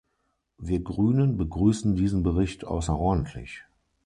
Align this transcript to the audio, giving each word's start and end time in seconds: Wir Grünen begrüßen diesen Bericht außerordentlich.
Wir 0.57 0.79
Grünen 0.79 1.37
begrüßen 1.37 1.95
diesen 1.95 2.23
Bericht 2.23 2.65
außerordentlich. 2.65 3.65